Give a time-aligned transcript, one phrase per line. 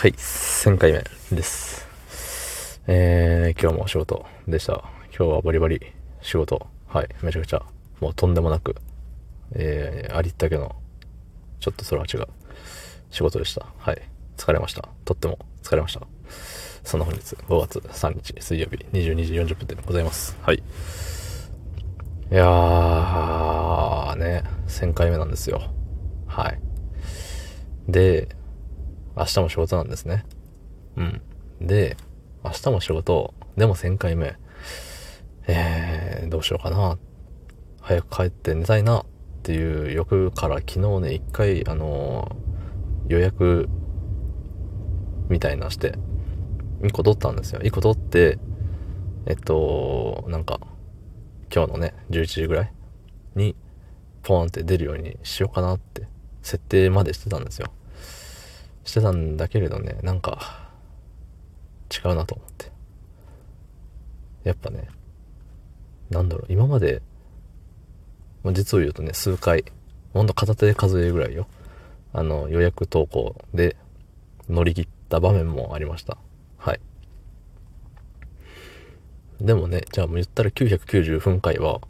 [0.00, 1.86] はい、1000回目です。
[2.86, 4.82] えー、今日もお仕事でした。
[5.14, 5.78] 今日はバリバリ
[6.22, 6.66] 仕事。
[6.88, 7.62] はい、めちゃくちゃ、
[8.00, 8.76] もうとんでもなく、
[9.52, 10.74] えー、ありったけの、
[11.58, 12.26] ちょっとそれは違う、
[13.10, 13.66] 仕事でした。
[13.76, 14.00] はい、
[14.38, 14.88] 疲れました。
[15.04, 16.06] とっても疲れました。
[16.82, 20.34] そんな本日、5月3日水曜日22時40分でございます。
[20.40, 20.56] はい。
[20.56, 20.60] い
[22.34, 25.60] やー、ね、1000回目なんですよ。
[26.26, 26.58] はい。
[27.86, 28.39] で、
[29.20, 30.24] 明日も仕事なんですね。
[30.96, 31.20] うん。
[31.60, 31.98] で、
[32.42, 34.36] 明日も仕事、でも1000回目。
[35.46, 36.98] えー、どうしようかな。
[37.82, 39.04] 早く帰って寝たいなっ
[39.42, 43.68] ていう欲から昨日ね、一回、あのー、予約
[45.28, 45.98] みたいなして、
[46.80, 47.60] 1個取ったんですよ。
[47.60, 48.38] 1個取って、
[49.26, 50.60] えっと、なんか、
[51.54, 52.72] 今日のね、11時ぐらい
[53.34, 53.54] に、
[54.22, 56.08] ポーンって出るようにしようかなって、
[56.40, 57.70] 設定までしてたんですよ。
[58.90, 60.68] してたんだけれどね、なんか、
[61.90, 62.72] 違うなと思って。
[64.42, 64.88] やっぱね、
[66.10, 67.00] なんだろう、今まで、
[68.42, 69.64] まあ実を言うとね、数回、
[70.12, 71.46] ほんと片手で数えるぐらいよ。
[72.12, 73.76] あの、予約投稿で
[74.48, 76.18] 乗り切った場面もありました。
[76.58, 76.80] はい。
[79.40, 81.80] でもね、じゃあもう言ったら990分回は、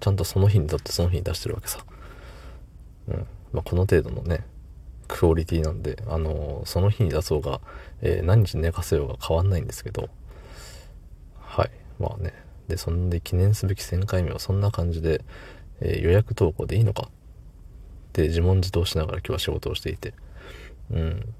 [0.00, 1.84] ちゃんとその日にとってその日に出してるわけさ。
[3.08, 3.26] うん。
[3.52, 4.46] まあ、この程度のね、
[5.10, 7.60] クオリティなんで、あの、その日に出そうが、
[8.00, 10.08] えー、何日寝かせようが変わんないんですけど、
[11.38, 11.70] はい。
[11.98, 12.32] まあね。
[12.68, 15.24] で、そんで記念すべき1000回目はそんな感じで、
[15.80, 17.10] えー、予約投稿でいいのかっ
[18.12, 20.14] て自問自答しながら今日は仕事をしていて、
[20.90, 21.34] うん。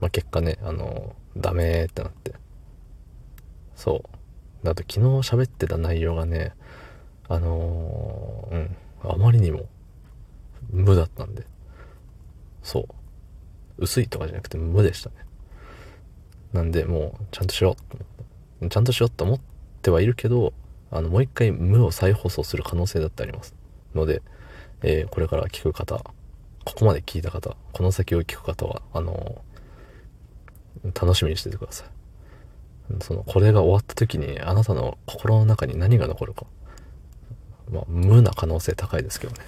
[0.00, 2.34] まあ、結果ね、あのダメってなって。
[3.74, 4.02] そ
[4.62, 4.66] う。
[4.66, 6.54] だと昨日喋ってた内容がね、
[7.28, 9.66] あのうん、あまりにも
[10.70, 11.46] 無だったんで。
[12.66, 12.84] そう。
[13.78, 15.16] 薄いとかじゃなくて無でしたね。
[16.52, 17.76] なんで、もう、ちゃんとしよ
[18.60, 19.40] うちゃんとしようと思っ
[19.82, 20.52] てはいるけど、
[20.90, 23.54] あの、もう一回無を再放送する可能性だってあります。
[23.94, 24.20] ので、
[24.82, 25.98] えー、これから聞く方、
[26.64, 31.88] ここまで聞いた方、この先を聞く方は、あのー、楽しみにしててください。
[33.00, 36.46] その、これが終わった時に、あなたの心の中に何が残るか。
[37.70, 39.38] まあ、無な可能性高いですけどね。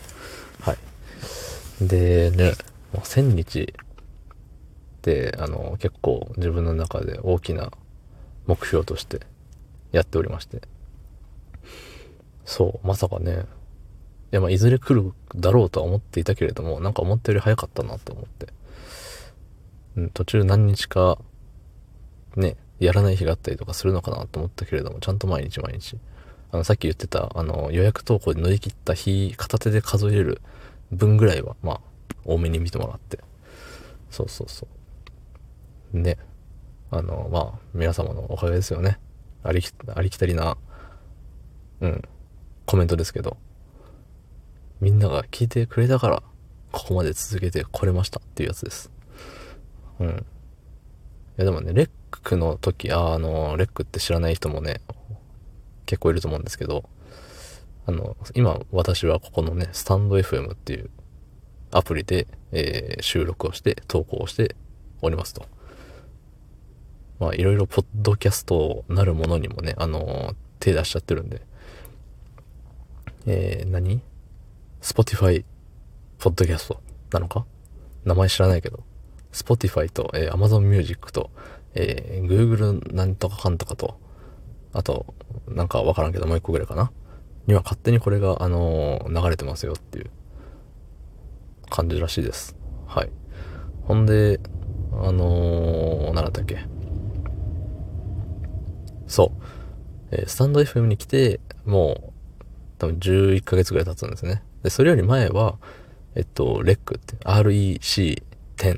[0.61, 0.79] はい。
[1.81, 2.53] でね、
[2.93, 7.71] もう1000日ってあの結構自分の中で大きな
[8.47, 9.21] 目標として
[9.93, 10.63] やっておりまして。
[12.45, 13.45] そうまさかね。
[14.33, 18.47] いやまあいずれ来るだろうとは思っていたけれどもなんか思ったより早かったなと思って、
[19.97, 21.19] うん、途中何日か
[22.37, 25.99] ねやらない日があったりとかするのかなと思ったけれどもちゃんと毎日毎日。
[26.51, 30.41] あのさっき言ってたあの予約投稿で乗り切った日片手で数える
[30.91, 31.81] 分ぐらいはまあ
[32.29, 33.19] 多めに見てもらって。
[34.11, 34.67] そうそうそ
[35.95, 35.99] う。
[35.99, 36.19] ね。
[36.91, 38.99] あの、まあ、皆様のおかげですよね。
[39.43, 40.57] ありき、ありきたりな、
[41.81, 42.03] うん、
[42.67, 43.37] コメントですけど、
[44.81, 46.23] みんなが聞いてくれたから、
[46.71, 48.91] ここまで続けてこれましたっていうやつです。
[50.01, 50.09] うん。
[50.09, 50.13] い
[51.39, 54.81] やでもね、レックの時、あ、あの、レックって知らない人もね、
[55.87, 56.89] 結構いると思うんですけど、
[57.87, 60.91] あの、今私はここのね、スタンド FM っていう
[61.71, 64.57] アプリで、えー、収録をして投稿をして
[65.03, 65.47] おりますと。
[67.19, 71.43] まあいろいろポッドキャストなるものにもね、あのー、手出しちゃってるんで。
[73.27, 74.01] えー、何
[74.81, 75.45] ?Spotify
[76.19, 76.81] ポッドキャスト
[77.13, 77.45] なのか？
[78.05, 78.85] 名前知らないけど。
[79.33, 81.31] Spotify と、えー、Amazon Music と、
[81.75, 84.01] えー、Google なんとかかんとかと、
[84.73, 85.15] あと、
[85.47, 86.91] なんかわからんけどもう一個ぐらいかな
[87.47, 90.11] には勝手にこれが、あのー、流れてますよっていう
[91.71, 92.57] 感じらしいです。
[92.87, 93.11] はい。
[93.83, 94.41] ほんで、
[94.93, 96.59] あのー、何だったっけ。
[99.07, 99.43] そう。
[100.11, 102.45] えー、スタンド FM に来て、もう、
[102.79, 104.43] 多分11ヶ月ぐらい経つんですね。
[104.63, 105.59] で、それより前は、
[106.15, 108.23] えっと、レックって、REC10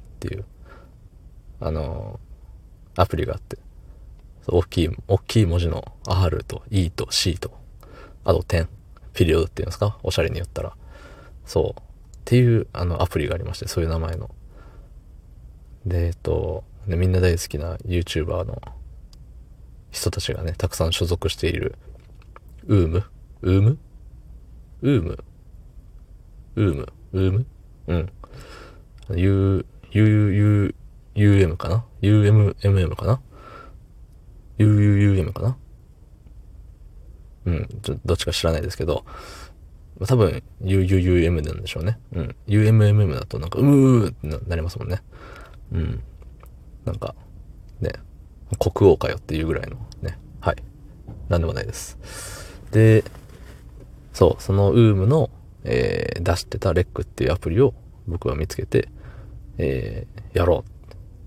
[0.01, 0.45] っていう、
[1.60, 3.59] あのー、アプリがあって、
[4.47, 7.53] 大きい、大きい文字の R と E と C と、
[8.25, 8.66] あと10、
[9.13, 9.98] ピリオドっていうんですか？
[10.03, 10.75] おしゃれに言ったら。
[11.45, 11.83] そう。
[12.30, 14.30] っていうあのアプリがありまして、そういう名前の。
[15.84, 18.62] で、えっと、ね、みんな大好きな YouTuber の
[19.91, 21.74] 人たちがね、たくさん所属している、
[22.68, 23.04] ウーム？
[23.42, 23.78] ウーム？
[24.82, 25.24] ウーム？
[26.54, 26.92] ウーム？
[27.15, 27.47] ウーム？
[27.88, 28.12] うん。
[29.16, 30.74] U、U、U、
[31.16, 33.21] UM かな ?UMMM かな
[34.59, 35.56] ?UUUM かな？
[37.47, 39.04] うん、ちょどっちか知らないですけど、
[40.06, 41.98] 多分 UUUM なんでしょうね。
[42.12, 42.36] うん。
[42.47, 45.02] UMMM だとなんか、うーってなりますもんね。
[45.72, 46.02] うん。
[46.84, 47.14] なんか、
[47.80, 47.92] ね、
[48.58, 50.56] 国王かよっていうぐらいのね、はい。
[51.28, 51.98] なんでもないです。
[52.72, 53.04] で、
[54.12, 55.30] そう、その UM の、
[55.64, 57.74] えー、出してたレックっていうアプリを
[58.06, 58.88] 僕は見つけて、
[59.58, 60.64] えー、やろ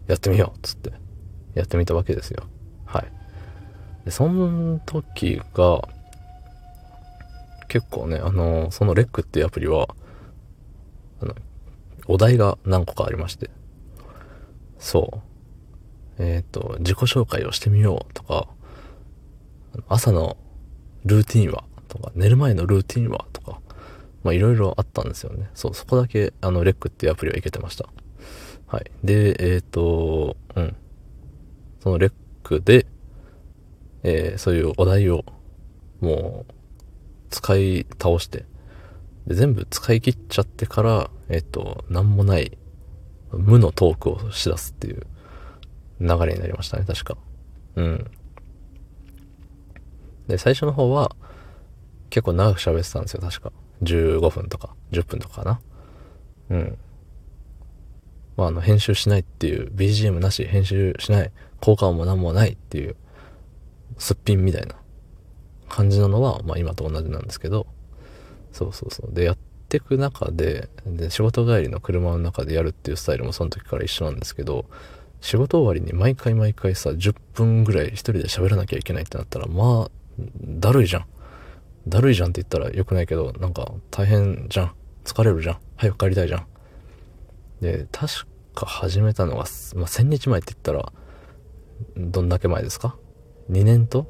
[0.07, 0.11] う。
[0.11, 0.59] やってみよう。
[0.61, 0.91] つって、
[1.53, 2.43] やってみたわけですよ。
[2.85, 3.05] はい。
[4.05, 5.87] で、その時が、
[7.73, 9.87] 結構ね、あの、そのレックっていうアプリは、
[11.19, 11.33] あの、
[12.05, 13.49] お題が何個かありまして、
[14.77, 15.23] そ
[16.19, 16.23] う。
[16.23, 18.47] えっ、ー、と、自己紹介をしてみようとか、
[19.87, 20.37] 朝の
[21.03, 23.59] ルーティンはとか、寝る前のルーティンはとか、
[24.21, 25.49] まあいろいろあったんですよね。
[25.55, 27.89] そう、そこだけ、あの、レックっていうアプリはいけてました。
[28.67, 28.91] はい。
[29.03, 30.75] で、えっ、ー、と、うん。
[31.79, 32.85] そのレックで、
[34.03, 35.25] えー、そういうお題を、
[36.01, 36.53] もう、
[37.33, 38.45] 使い倒して、
[39.25, 42.57] で全部使い切っちゃってから、えっ、と、なんもない、
[43.31, 45.07] 無のトークをしだすっていう
[45.99, 47.17] 流れになりましたね、確か。
[47.75, 48.11] うん。
[50.27, 51.15] で、最初の方は、
[52.11, 53.51] 結構長く喋ってたんですよ、確か。
[53.81, 55.61] 15分とか、10分とかかな。
[56.51, 56.77] うん。
[58.37, 62.95] まあ、あの、編集しないっていう、BGM なし、編集しない、効果音も何もないっていう、
[63.97, 64.75] すっぴんみたいな
[65.69, 67.67] 感じなのは、まあ今と同じなんですけど、
[68.51, 69.13] そうそうそう。
[69.13, 69.37] で、やっ
[69.69, 74.65] てく中で、で、仕事帰りの車の中でやるっていうスタイルもその時から一緒なんですけど、
[75.21, 79.91] 仕事終わりに毎回毎回さ、10分ぐらい一人で喋らなきゃいけないってなったら、まあ、
[80.43, 81.05] だるいじゃん。
[81.87, 84.75] だるいじゃんって言ったら良くないけど、なんか大変じゃん。
[85.05, 85.57] 疲れるじゃん。
[85.75, 86.45] 早く帰りたいじゃん。
[87.61, 90.93] で、確か始めたのが、まあ、1000日前って言ったら、
[91.97, 92.97] どんだけ前ですか
[93.49, 94.07] ?2 年と？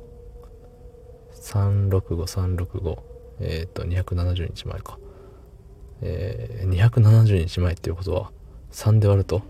[1.44, 2.98] ?365、365。
[3.40, 4.98] えっ、ー、と、270日前か。
[6.02, 8.32] えー、270日前っていうことは、
[8.72, 9.42] 3で割ると、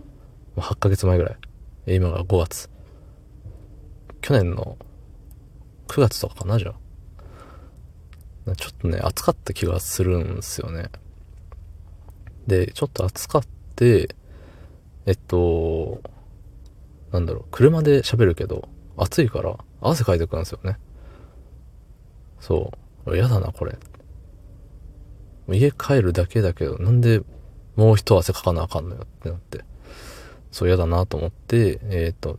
[0.58, 1.96] 8ヶ月前ぐらい。
[1.96, 2.70] 今が5月。
[4.22, 4.78] 去年の
[5.88, 6.74] 9月とかかな、じゃ
[8.48, 8.56] あ。
[8.56, 10.90] ちょっとね、暑かった気がするんですよね。
[12.48, 13.44] で、ちょっと暑かっ
[13.76, 14.16] て、
[15.06, 16.02] えっと、
[17.12, 18.68] なんだろう、車で喋るけど、
[18.98, 20.78] 暑いから汗かいてくるんですよね。
[22.44, 22.74] そ
[23.06, 23.16] う。
[23.16, 23.78] 嫌だな、これ。
[25.48, 27.22] 家帰るだけだけど、なんで
[27.78, 29.64] もう一汗かかなあかんのよってなって。
[30.52, 32.38] そう嫌だなと思って、えっ、と、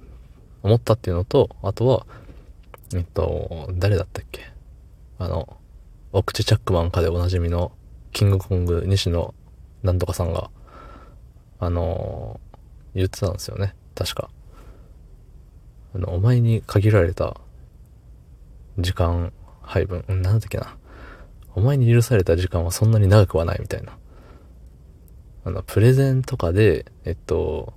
[0.62, 2.06] 思ったっていうのと、あとは、
[2.94, 4.42] えっと、誰だったっけ？
[5.18, 5.56] あの、
[6.12, 7.72] お口チャックマンかでおなじみの、
[8.12, 9.34] キングコング西野
[9.82, 10.50] なんとかさんが、
[11.60, 12.40] あの
[12.94, 13.74] 言ってたんですよね。
[13.94, 14.28] 確か。
[15.94, 17.40] あの、お前に限られた
[18.78, 19.32] 時間
[19.64, 20.76] 配分、うん、なんだっけな。
[21.55, 23.96] お前に許された時間はそんなに長くはないみたいな。
[25.44, 27.75] あの、プレゼンとかで、えっと、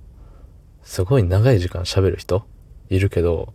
[0.82, 2.46] すごい長い時間喋る人？
[2.88, 3.52] いるけど、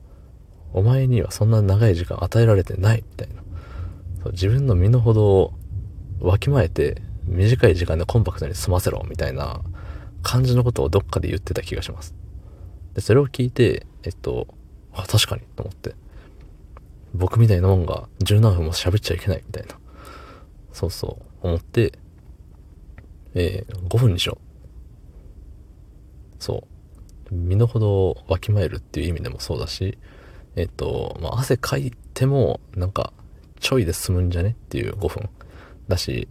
[0.74, 3.42] お前にはそんな長い時間与えられてないみたいな。
[4.24, 5.54] そう自分の身の程を
[6.20, 9.62] わきまえて短い時間でコンパクトに済ませろみたいな
[10.22, 12.16] 感じのことをどっかで言ってた気がします。
[12.94, 14.48] で、それを聞いて、えっと、
[14.94, 15.96] あ、確かにと思って。
[17.14, 19.78] 僕みたいなもんが十何分も喋っちゃいけないみたいな。
[20.72, 21.94] そうそう、思って、
[23.36, 26.44] えー、5分にしよう。
[26.44, 26.68] そ
[27.32, 27.34] う。
[27.34, 29.98] 身の程をわきまえるっていう意味でもそうだし、
[30.56, 33.14] えっと、まあ、汗かいても、なんか、
[33.60, 35.30] ちょいで済むんじゃねっていう5分。
[35.88, 36.28] だし、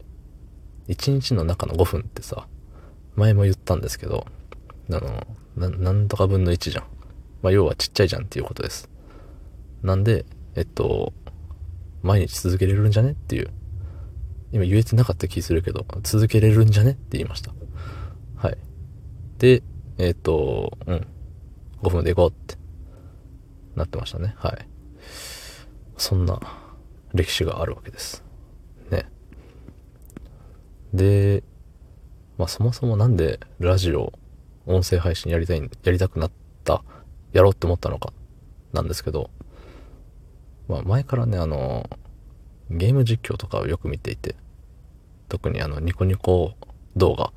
[0.88, 2.46] 1日の中の5分ってさ、
[3.16, 4.26] 前も言ったんですけど、
[4.90, 6.84] あの、な、なんとか分の1じゃん。
[7.42, 8.88] まあ、要はちっちゃいじゃんっていうことです。
[9.82, 11.12] なんで、えっと、
[12.02, 13.50] 毎日続けれるんじゃねっていう。
[14.52, 17.52] 今言えてなかった気するけど、続けれるんじゃねって言いました。
[18.36, 18.58] はい。
[19.38, 19.62] で、
[19.98, 21.06] えっと、うん。
[21.82, 22.56] 5分で行こうって
[23.74, 24.34] なってましたね。
[24.36, 24.68] はい。
[25.96, 26.40] そんな
[27.14, 28.22] 歴史があるわけです。
[28.90, 29.06] ね。
[30.92, 31.42] で、
[32.38, 34.12] まあそもそもなんでラジオ、
[34.66, 36.30] 音声配信やりたい、やりたくなっ
[36.64, 36.84] た、
[37.32, 38.12] やろうって思ったのか、
[38.72, 39.30] なんですけど、
[40.68, 41.88] まあ前からね、あの、
[42.70, 44.36] ゲーム実況とかをよく見ていて、
[45.28, 46.54] 特にあの、ニコニコ
[46.96, 47.32] 動画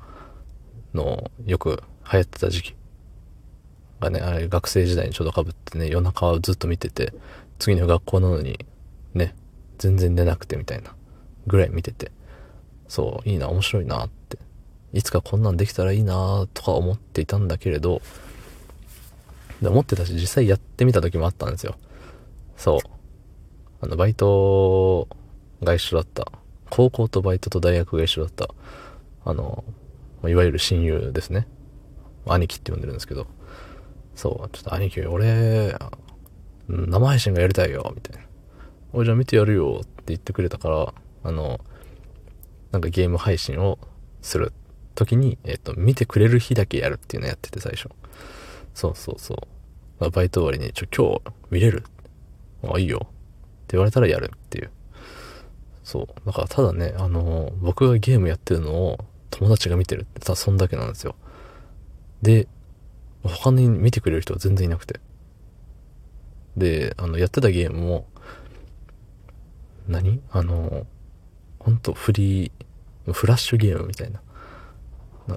[0.94, 2.74] のよく流行ってた時期
[4.00, 7.12] がね、あれ学生時代にちょうど被ってね、夜中をずっと見てて、
[7.58, 8.58] 次の学校なのに、
[9.14, 9.34] ね、
[9.78, 10.94] 全然出なくてみたいな、
[11.46, 12.12] ぐらい見てて、
[12.88, 14.38] そう、いいな、面白いなって、
[14.92, 18.00] いつかこんなんできたらいいなとか思っていたんだけれど、
[19.60, 21.76] で思ってたし、実際やってみた時もあったんですよ。
[22.56, 22.95] そう。
[23.80, 25.08] あの、バイト
[25.62, 26.30] が一緒だった。
[26.70, 28.48] 高校とバイトと大学が一緒だった。
[29.24, 29.64] あの、
[30.26, 31.46] いわゆる親友ですね。
[32.26, 33.26] 兄貴って呼んでるんですけど、
[34.14, 35.76] そう、ちょっと兄貴、俺、
[36.68, 38.26] 生配信がやりたいよ、みたいな。
[38.92, 41.60] おじゃあ見てやるよって言ってくれたから、あの、
[42.72, 43.78] なんかゲーム配信を
[44.22, 44.52] する
[44.94, 47.90] 時に、えっ、と、見てくれる日だけやるっていうのやってて最初。
[48.74, 49.34] そうそうそ
[50.00, 50.10] う。
[50.10, 51.84] バイト終わりに、ちょ、今日見れる？
[52.64, 53.06] あ、いいよ。
[53.66, 54.70] って言われたらやるっていう。
[55.82, 56.06] そう。
[56.24, 58.98] だからただね、あの僕がゲームやってるのを
[59.30, 61.16] 友達が見てるってさ、そんだけなんですよ。
[62.22, 62.46] で、
[63.22, 65.00] 他に見てくれる人は全然いなくて。
[66.56, 68.06] で、あの、やってたゲームも、
[69.88, 70.22] 何？
[70.30, 70.86] あの、
[71.58, 74.20] ほんとフリー、フラッシュゲームみたいな。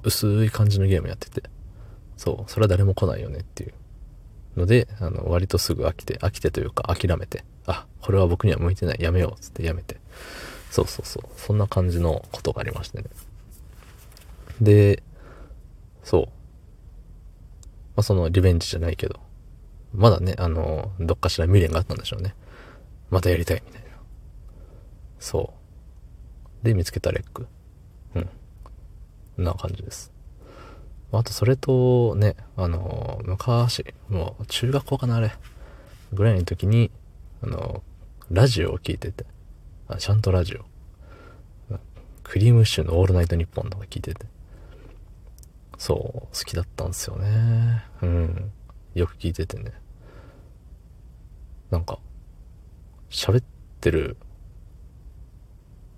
[0.04, 1.50] 薄い感じのゲームやってて。
[2.16, 3.74] そう、それは誰も来ないよねっていう
[4.60, 9.98] ので、あの、割とすぐ飽きて、飽きてというか諦めて、あ、これは僕には向いてない、やめようつってやめて。
[10.72, 13.06] そうそうそう、そんな感じのことがありましてね。
[14.60, 15.04] で、
[16.04, 16.24] そう。
[16.26, 16.32] ま
[17.98, 19.20] あ、そのリベンジじゃないけど、
[19.94, 22.36] まだね、あの、どっかしら未練があったんでしょうね。
[23.12, 23.88] またやりたいみたいな。
[25.20, 25.54] そ
[26.64, 26.66] う。
[26.66, 27.48] で、見つけたレック。
[28.16, 28.20] う
[29.42, 29.44] ん。
[29.44, 30.12] な感じです。
[31.12, 35.32] あと、それと、ね、あの、昔、もう、中学校かな、あれ。
[36.14, 36.92] ぐらいの時に、
[37.42, 37.84] あの、
[38.32, 39.26] ラジオを聞いてて。
[39.88, 40.66] あ、ちゃんとラジオ。
[42.24, 44.28] クリームシチューのオールナイトニッポンとか聞いてて。
[45.78, 47.84] そう、好きだったんですよね。
[48.04, 48.52] うん。
[48.94, 49.72] よく聞いててね。
[51.72, 52.00] なんか、
[53.10, 53.44] 喋っ
[53.82, 54.18] てる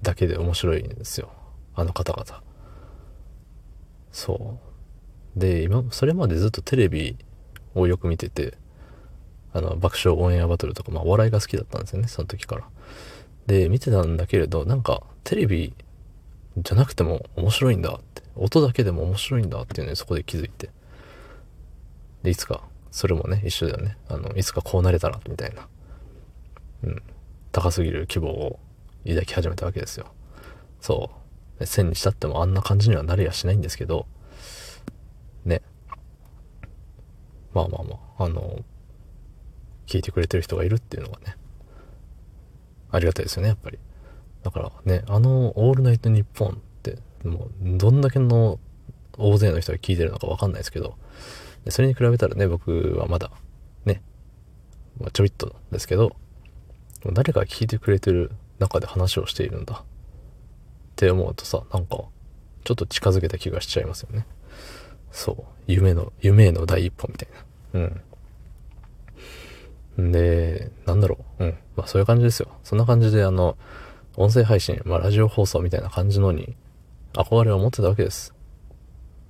[0.01, 1.33] だけで面白いんですよ。
[1.75, 2.43] あの方々。
[4.11, 4.59] そ
[5.35, 5.39] う。
[5.39, 7.17] で、今、それまでずっとテレビ
[7.75, 8.57] をよく見てて、
[9.53, 12.69] あの、爆笑オンエアバトルとか、まあ、お笑いが好きだったんですよね、その時から。
[13.47, 15.73] で、見てたんだけれど、なんか、テレビ
[16.57, 20.69] じゃなくても面白いんだって、音だけでも面白いんだっていうのにそこで気づいて。
[22.23, 23.97] で、いつか、それもね、一緒だよね。
[24.09, 25.67] あの、いつかこうなれたら、みたいな。
[26.83, 27.03] うん。
[27.51, 28.59] 高すぎる希望を
[29.05, 30.07] 抱き始めたわけですよ。
[30.79, 31.11] そ
[31.59, 31.65] う。
[31.65, 34.07] 線にしたってもあんな感じにはなれやしないんですけど、
[35.45, 35.61] ね。
[37.53, 38.59] まあまあまあ、あの、
[39.91, 41.35] 聞いてくれてる人がいるっていうのがね、
[42.91, 43.79] ありがたいですよね、やっぱり。
[44.41, 48.57] だからね、あの、オールナイトニッポンって、もう、どんだけの
[49.17, 50.95] 大勢の人が聞いてるのかわかんないですけど、
[51.67, 53.31] それに比べたらね、僕はまだ、
[53.83, 54.01] ね、
[54.97, 56.15] まあ、ちょびっとですけど、
[57.11, 59.83] 誰かが聞いてくれてる中で話をしているんだっ
[60.95, 61.97] て思うとさ、なんか、
[62.63, 64.25] ちょっと近づけた気がしちゃいますよね。
[65.11, 65.43] そう。
[65.67, 67.29] 夢の、夢への第一歩みたい
[67.73, 67.79] な。
[67.81, 68.01] うん。
[69.99, 71.45] んで、なんだろう。
[71.45, 71.57] うん。
[71.75, 72.49] まあそういう感じですよ。
[72.63, 73.57] そんな感じであの、
[74.15, 76.55] 音声配信、まあラジオ放送みたいな感じのに
[77.13, 78.33] 憧れを持ってたわけです。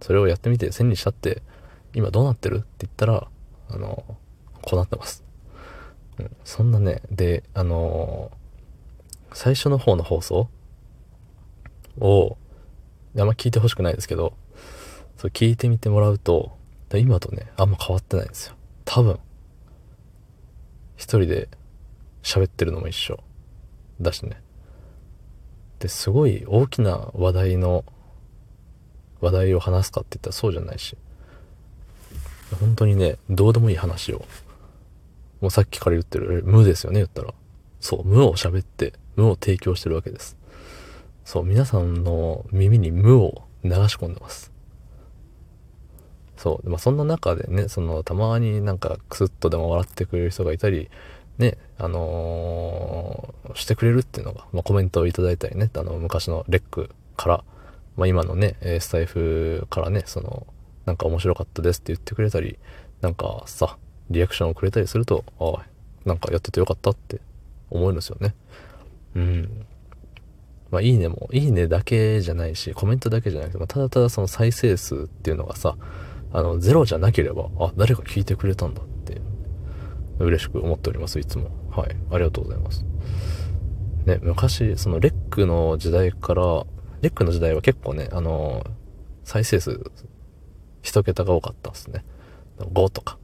[0.01, 1.41] それをやってみて1000にしたって、
[1.94, 2.58] 今どうなってる？
[2.58, 3.27] って言ったら、
[3.70, 4.03] あの、
[4.62, 5.24] こうなってます。
[6.20, 6.36] うん。
[6.44, 8.32] そんなね、で、あの
[9.34, 10.50] 最初の方の放送
[12.00, 12.38] を、
[13.18, 14.34] あんま聞いてほしくないですけど、
[15.18, 16.58] そう聞いてみてもらうと、
[16.94, 18.56] 今とね、あんま変わってないんですよ。
[18.86, 19.20] 多分。
[21.01, 21.50] 一人で
[22.22, 23.20] 喋ってるのも一緒。
[24.00, 24.39] だしね。
[25.79, 27.84] で、すごい大きな話題の、
[29.20, 30.96] 話題を話すかって言ったらそうじゃないし。
[32.60, 34.24] 本当にね、どうでもいい話を。
[35.39, 37.34] もうさっきから言ってる、無ですよね、言ったら。
[37.79, 40.38] そう、無を喋って、無を提供してるわけです。
[41.25, 44.50] そう、皆さんの耳に無を流し込んでます。
[46.42, 46.70] そう。
[46.70, 50.90] まあ、そんな中でね、その、たまになんかクスッとでも笑ってくれる人がいたり、
[51.38, 57.44] ね、あのー、してくれるっていうのが、まあ、コメントをいただいたりね、あの、昔のレックから、
[57.96, 60.48] まあ、今のね、スタイフからね、その、
[60.88, 62.58] なんか面白かったですって言ってくれたり、
[63.02, 63.78] なんかさ、
[64.10, 65.66] リアクションをくれたりすると、ああ、
[66.06, 67.22] なんかやっててよかったって
[67.70, 68.34] 思うんですよね。
[69.16, 69.66] うん。
[70.72, 75.78] まあ、いいねも、いいねだけじゃないし、コメントだけじゃなくて、まあ、ただただその再生数っていうのがさ、
[76.34, 79.22] あの、ゼロじゃなければ、あ、誰か聞いてくれたんだって、
[80.20, 81.50] 嬉しく思っております、いつも。
[81.72, 81.96] はい。
[82.12, 82.86] ありがとうございます。
[84.06, 86.66] ね、昔、そのレックの時代から、
[87.02, 88.64] レックの時代は結構ね、あの、
[89.24, 89.92] 再生数、
[90.82, 92.04] 一桁が多かったですね。
[92.60, 93.18] 5とか。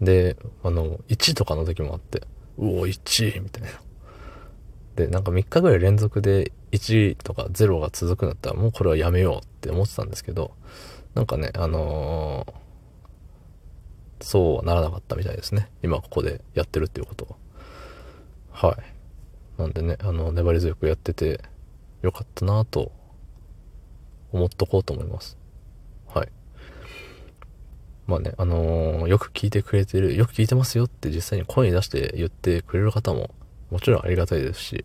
[0.00, 2.22] で、あの、1とかの時もあって、
[2.58, 3.68] うお、1みたいな。
[4.98, 10.50] で、なんか3日ぐらい連続で1とか0が続くんだったらもうこれはやめようって思ってたんですけど、
[11.14, 15.70] なんかね、あのー、そうはならなかったみたいですね。
[15.84, 17.38] 今ここでやってるっていうこと
[18.50, 18.70] は。
[18.70, 19.60] はい。
[19.60, 21.42] なんでね、あの、粘り強くやってて
[22.02, 22.90] よかったなと
[24.32, 25.38] 思っとこうと思います。
[26.08, 26.28] はい。
[28.08, 33.30] まあね、あのーよく聞いてくれてる、よく聞いてますよって実際に声に出して言ってくれる方も
[33.70, 34.84] もちろんありがたいですし、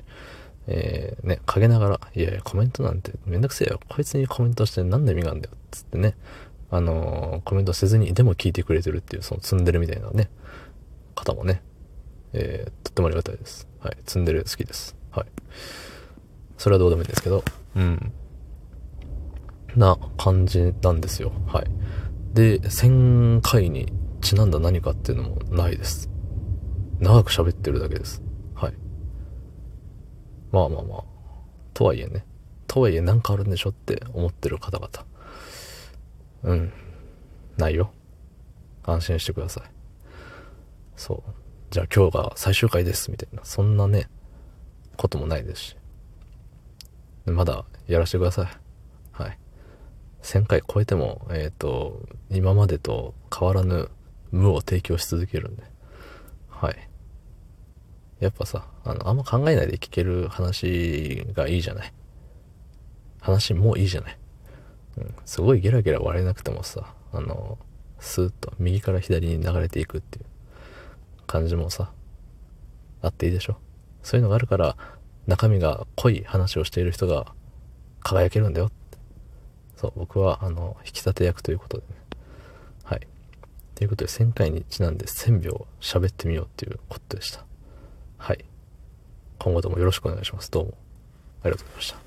[0.68, 3.80] えー、ね、陰ながら、いやいや、コメントなんてめんどくせえよ。
[3.90, 5.56] こいつにコメントして何の意味があるんだよ。
[5.72, 6.16] つってね、
[6.72, 10.30] あのーコメントせずに、でも聞いてくれてるっていう、その積んでるみたいなね、
[11.16, 11.62] 方もね、
[12.34, 13.68] えー、とってもありがたいです。
[13.80, 13.98] はい。
[14.06, 14.96] 積んでる好きです。
[15.12, 15.26] はい。
[16.58, 17.44] それはどうでもいいんですけど、
[17.76, 18.12] うん。
[19.76, 21.32] な感じなんですよ。
[21.48, 21.66] はい。
[22.34, 26.10] で、1000回にちなんだ何かっていうのもないです。
[27.00, 28.23] 長く喋ってるだけです。
[30.54, 31.04] まあまあまあ。
[31.74, 32.26] とはいえね。
[32.68, 34.90] とはいえなんかあるんでしょって思ってる方々。
[36.44, 36.74] うん。
[37.58, 37.92] ないよ。
[38.84, 39.64] 安心してください。
[40.96, 41.32] そう。
[41.72, 43.44] じゃあ今日が最終回です、みたいな。
[43.44, 44.08] そんなね、
[44.96, 45.78] こともないですし。
[47.26, 48.48] まだやらせてください。
[49.12, 49.40] はい。
[50.22, 53.90] 1000回超えても、えっ、と、今までと変わらぬ
[54.32, 55.64] 無を提供し続けるんで。
[56.48, 56.90] はい。
[58.24, 61.94] やっぱさ、あの、あんま考えないで聞ける話がいいじゃない？
[63.20, 64.18] 話もいいじゃない？
[64.98, 65.16] うん。
[65.26, 67.58] すごいゲラゲラ笑えなくてもさ、あの、
[68.00, 70.26] スーッと右から左に流れていくっていう
[71.28, 71.92] 感じもさ、
[73.02, 73.58] あっていいでしょ？
[74.04, 74.78] そういうのがあるから、
[75.28, 77.34] 中身が濃い話をしている人が
[78.02, 78.98] 輝けるんだよって。
[79.76, 81.94] そう、僕は、あの、引き立て役ということでね。
[82.84, 83.08] はい。
[83.76, 87.46] ということで、1000回にちなんで1000秒喋ってみようっていうことでした。
[88.24, 88.46] はい。
[89.38, 90.50] 今後ともよろしくお願いします。
[90.50, 90.74] どうも。
[91.42, 92.03] ありがとうございました。